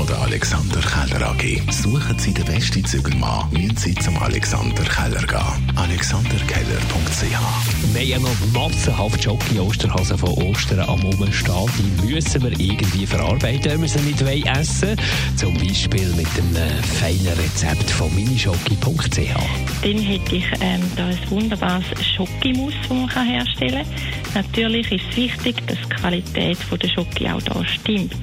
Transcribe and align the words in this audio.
von 0.00 0.06
der 0.06 0.22
Alexander 0.22 0.80
Keller 0.80 1.30
AG. 1.30 1.60
Suchen 1.70 2.18
Sie 2.18 2.32
den 2.32 2.44
besten 2.46 2.84
Zügelmann, 2.84 3.50
müssen 3.50 3.76
Sie 3.76 3.94
zum 3.96 4.16
Alexander 4.16 4.82
Keller 4.84 5.26
gehen. 5.26 5.76
alexanderkeller.ch 5.76 7.12
Wir 7.20 7.36
haben 7.36 8.08
ja 8.08 8.18
noch 8.18 8.34
massenhaft 8.54 9.22
Jockey-Osterhasen 9.22 10.16
von 10.16 10.30
Ostern 10.30 10.80
am 10.80 11.00
Rumstehen. 11.00 11.68
Die 11.78 12.14
müssen 12.14 12.42
wir 12.42 12.58
irgendwie 12.58 13.06
verarbeiten, 13.06 13.72
wenn 13.72 13.82
wir 13.82 13.88
sie 13.88 14.00
nicht 14.00 14.24
wollen 14.24 14.46
essen 14.46 14.96
Zum 15.36 15.52
Beispiel 15.54 16.08
mit 16.14 16.28
einem 16.38 16.82
feinen 16.82 17.38
Rezept 17.38 17.90
von 17.90 18.14
minijockey.ch. 18.14 19.34
Dann 19.82 19.98
hätte 19.98 20.36
ich 20.36 20.46
ähm, 20.60 20.80
da 20.96 21.06
ein 21.06 21.18
wunderbares 21.28 21.84
Schokimus, 22.16 22.72
das 22.82 22.96
man 22.96 23.08
kann 23.08 23.26
herstellen 23.26 23.84
kann. 23.84 24.44
Natürlich 24.44 24.90
ist 24.92 25.04
es 25.10 25.16
wichtig, 25.16 25.56
dass 25.66 25.78
die 25.78 25.94
Qualität 25.96 26.58
der 26.82 26.88
Schoki 26.88 27.28
auch 27.28 27.42
da 27.42 27.62
stimmt. 27.66 28.14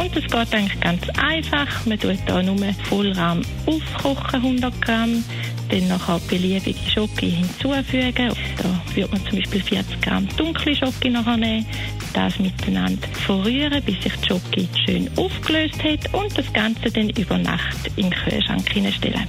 Und 0.00 0.16
es 0.16 0.24
geht 0.24 0.54
eigentlich 0.54 0.80
ganz 0.80 1.02
einfach. 1.18 1.84
Man 1.84 1.98
tut 1.98 2.16
hier 2.26 2.42
nur 2.42 2.56
Vollrahm 2.88 3.42
aufkochen, 3.66 4.42
100 4.42 4.80
Gramm. 4.80 5.22
Dann 5.68 5.88
nachher 5.88 6.18
beliebige 6.20 6.90
Schoki 6.90 7.30
hinzufügen. 7.30 8.32
Da 8.56 8.94
würde 8.94 9.10
man 9.12 9.26
zum 9.26 9.38
Beispiel 9.38 9.60
40 9.60 10.00
Gramm 10.00 10.26
dunkle 10.38 10.74
Schoki 10.74 11.10
nachher 11.10 11.36
nehmen. 11.36 11.66
Das 12.14 12.38
miteinander 12.38 13.06
verrühren, 13.26 13.82
bis 13.84 14.02
sich 14.02 14.16
die 14.16 14.28
Schoki 14.28 14.68
schön 14.86 15.10
aufgelöst 15.16 15.84
hat. 15.84 16.14
Und 16.14 16.36
das 16.36 16.50
Ganze 16.54 16.90
dann 16.90 17.10
über 17.10 17.36
Nacht 17.36 17.90
in 17.96 18.08
den 18.08 18.10
Kühlschrank 18.10 18.72
hineinstellen. 18.72 19.26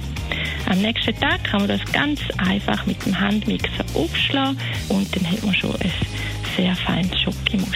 Am 0.70 0.78
nächsten 0.78 1.14
Tag 1.20 1.44
kann 1.44 1.60
man 1.60 1.68
das 1.68 1.92
ganz 1.92 2.20
einfach 2.38 2.86
mit 2.86 3.04
dem 3.04 3.20
Handmixer 3.20 3.84
aufschlagen 3.92 4.56
und 4.88 5.14
dann 5.14 5.30
hat 5.30 5.44
man 5.44 5.54
schon 5.54 5.74
ein 5.82 5.92
sehr 6.56 6.74
feines 6.74 7.20
Schokimus. 7.20 7.68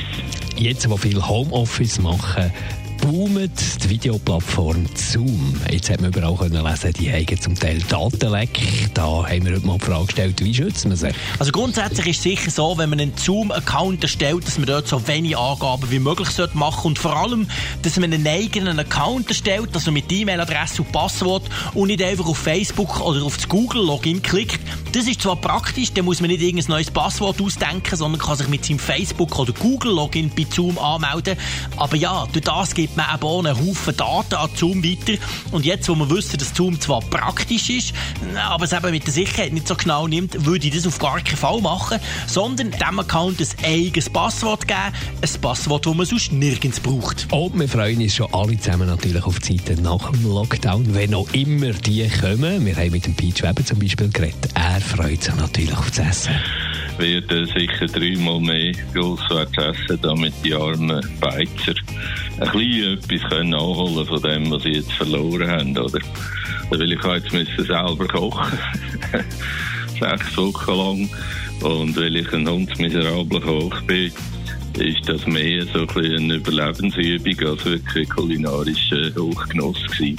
Jetzt, 0.56 0.88
wo 0.88 0.96
viel 0.96 1.20
Homeoffice 1.20 1.98
machen, 1.98 2.50
boomt 3.06 3.84
die 3.84 3.90
Videoplattform 3.90 4.84
Zoom. 4.96 5.60
Jetzt 5.70 5.90
hat 5.90 6.00
man 6.00 6.10
überall 6.10 6.34
können 6.34 6.64
lesen, 6.64 6.92
die 6.94 7.12
haben 7.12 7.40
zum 7.40 7.54
Teil 7.54 7.78
Datenleck. 7.88 8.58
Da 8.94 9.28
haben 9.28 9.44
wir 9.44 9.54
heute 9.54 9.66
mal 9.66 9.78
die 9.78 9.84
Frage 9.84 10.06
gestellt, 10.06 10.44
wie 10.44 10.52
schützt 10.52 10.88
man 10.88 10.96
sie? 10.96 11.10
Also 11.38 11.52
grundsätzlich 11.52 12.08
ist 12.08 12.16
es 12.16 12.22
sicher 12.24 12.50
so, 12.50 12.76
wenn 12.78 12.90
man 12.90 12.98
einen 12.98 13.16
Zoom-Account 13.16 14.02
erstellt, 14.02 14.44
dass 14.44 14.58
man 14.58 14.66
dort 14.66 14.88
so 14.88 15.06
wenig 15.06 15.38
Angaben 15.38 15.88
wie 15.90 16.00
möglich 16.00 16.30
sollte 16.30 16.58
machen 16.58 16.88
und 16.88 16.98
vor 16.98 17.16
allem, 17.16 17.46
dass 17.82 17.96
man 17.96 18.12
einen 18.12 18.26
eigenen 18.26 18.76
Account 18.80 19.28
erstellt, 19.28 19.70
also 19.74 19.92
mit 19.92 20.10
E-Mail-Adresse 20.10 20.82
und 20.82 20.90
Passwort 20.90 21.44
und 21.74 21.86
nicht 21.86 22.02
einfach 22.02 22.26
auf 22.26 22.38
Facebook 22.38 23.00
oder 23.00 23.22
auf 23.22 23.36
das 23.36 23.48
Google-Login 23.48 24.20
klickt. 24.20 24.60
Das 24.96 25.06
ist 25.06 25.20
zwar 25.20 25.36
praktisch, 25.36 25.92
dann 25.92 26.06
muss 26.06 26.22
man 26.22 26.30
nicht 26.30 26.40
irgendein 26.40 26.70
neues 26.70 26.90
Passwort 26.90 27.38
ausdenken, 27.42 27.96
sondern 27.96 28.18
kann 28.18 28.34
sich 28.34 28.48
mit 28.48 28.64
seinem 28.64 28.78
Facebook- 28.78 29.38
oder 29.38 29.52
Google-Login 29.52 30.30
bei 30.34 30.46
Zoom 30.50 30.78
anmelden. 30.78 31.36
Aber 31.76 31.96
ja, 31.96 32.26
durch 32.32 32.46
das 32.46 32.74
gibt 32.74 32.96
man 32.96 33.04
eben 33.14 33.22
auch 33.22 33.44
einen 33.44 33.58
Haufen 33.58 33.94
Daten 33.94 34.36
an 34.36 34.48
Zoom 34.56 34.82
weiter. 34.82 35.22
Und 35.52 35.66
jetzt, 35.66 35.86
wo 35.90 35.94
wir 35.96 36.08
wissen, 36.08 36.38
dass 36.38 36.54
Zoom 36.54 36.80
zwar 36.80 37.00
praktisch 37.00 37.68
ist, 37.68 37.92
aber 38.42 38.64
es 38.64 38.72
eben 38.72 38.90
mit 38.90 39.04
der 39.04 39.12
Sicherheit 39.12 39.52
nicht 39.52 39.68
so 39.68 39.74
genau 39.74 40.06
nimmt, 40.06 40.46
würde 40.46 40.66
ich 40.66 40.74
das 40.74 40.86
auf 40.86 40.98
gar 40.98 41.20
keinen 41.20 41.36
Fall 41.36 41.60
machen, 41.60 41.98
sondern 42.26 42.70
dem 42.70 42.98
Account 42.98 43.38
ein 43.38 43.64
eigenes 43.66 44.08
Passwort 44.08 44.66
geben. 44.66 44.94
Ein 45.20 45.40
Passwort, 45.42 45.84
das 45.84 45.94
man 45.94 46.06
sonst 46.06 46.32
nirgends 46.32 46.80
braucht. 46.80 47.30
Und 47.30 47.60
wir 47.60 47.68
freuen 47.68 48.00
uns 48.00 48.14
schon 48.14 48.32
alle 48.32 48.58
zusammen 48.58 48.86
natürlich 48.86 49.24
auf 49.24 49.40
die 49.40 49.62
Zeit 49.62 49.78
nach 49.78 50.10
dem 50.10 50.24
Lockdown, 50.24 50.94
wenn 50.94 51.12
auch 51.12 51.28
immer 51.34 51.74
die 51.74 52.08
kommen. 52.08 52.64
Wir 52.64 52.76
haben 52.76 52.92
mit 52.92 53.04
dem 53.04 53.14
Peach 53.14 53.42
Weber 53.42 53.62
zum 53.62 53.78
Beispiel 53.78 54.08
geredet. 54.08 54.48
Er 54.54 54.85
freut 54.86 55.22
sich 55.22 55.34
natürlich 55.34 55.76
auf 55.76 55.90
das 55.90 56.10
Essen 56.10 56.34
werden 56.98 57.46
sicher 57.46 57.86
dreimal 57.86 58.40
mehr 58.40 58.72
grosswärts 58.94 59.58
essen, 59.58 59.98
damit 60.02 60.32
die 60.44 60.54
armen 60.54 61.06
Beizer 61.20 61.74
ein 62.40 62.50
bisschen 62.52 62.98
etwas 62.98 63.30
können 63.30 63.54
anholen 63.54 64.06
von 64.06 64.22
dem, 64.22 64.50
was 64.50 64.62
sie 64.62 64.70
jetzt 64.70 64.92
verloren 64.92 65.48
haben, 65.48 65.78
oder? 65.78 65.98
Weil 66.70 66.92
ich 66.92 67.04
jetzt 67.04 67.32
müssen 67.32 67.64
selber 67.64 68.08
kochen. 68.08 68.58
Sechs 70.00 70.36
Wochen 70.36 70.76
lang. 70.76 71.10
Und 71.62 71.96
weil 71.96 72.16
ich 72.16 72.32
ein 72.32 72.48
hundsmiserabler 72.48 73.40
Koch 73.40 73.80
bin, 73.82 74.12
ist 74.78 75.08
das 75.08 75.26
mehr 75.26 75.64
so 75.72 75.86
ein 75.86 76.16
eine 76.16 76.34
Überlebensübung 76.34 77.48
als 77.48 77.64
wirklich 77.64 78.08
kulinarischer 78.10 79.14
Hochgenuss 79.16 79.82
gewesen. 79.86 80.18